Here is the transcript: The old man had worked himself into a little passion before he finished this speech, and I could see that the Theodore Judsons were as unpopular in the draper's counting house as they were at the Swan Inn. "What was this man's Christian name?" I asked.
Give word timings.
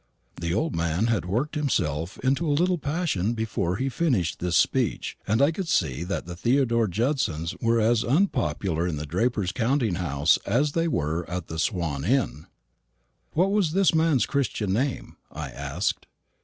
The 0.37 0.51
old 0.51 0.75
man 0.75 1.05
had 1.13 1.25
worked 1.25 1.53
himself 1.53 2.17
into 2.23 2.47
a 2.49 2.57
little 2.59 2.79
passion 2.79 3.35
before 3.35 3.75
he 3.75 3.87
finished 3.87 4.39
this 4.39 4.55
speech, 4.55 5.15
and 5.27 5.43
I 5.43 5.51
could 5.51 5.67
see 5.67 6.03
that 6.05 6.25
the 6.25 6.35
Theodore 6.35 6.87
Judsons 6.87 7.53
were 7.61 7.79
as 7.79 8.03
unpopular 8.03 8.87
in 8.87 8.95
the 8.97 9.05
draper's 9.05 9.51
counting 9.51 9.93
house 10.01 10.37
as 10.43 10.71
they 10.71 10.87
were 10.87 11.29
at 11.29 11.49
the 11.49 11.59
Swan 11.59 12.03
Inn. 12.03 12.47
"What 13.33 13.51
was 13.51 13.73
this 13.73 13.93
man's 13.93 14.25
Christian 14.25 14.73
name?" 14.73 15.17
I 15.31 15.51
asked. 15.51 16.07